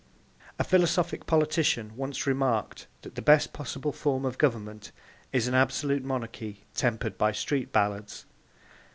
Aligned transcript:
A 0.57 0.63
philosophic 0.63 1.27
politician 1.27 1.95
once 1.95 2.25
remarked 2.25 2.87
that 3.03 3.13
the 3.13 3.21
best 3.21 3.53
possible 3.53 3.91
form 3.91 4.25
of 4.25 4.39
government 4.39 4.91
is 5.31 5.47
an 5.47 5.53
absolute 5.53 6.03
monarchy 6.03 6.63
tempered 6.73 7.19
by 7.19 7.31
street 7.33 7.71
ballads. 7.71 8.25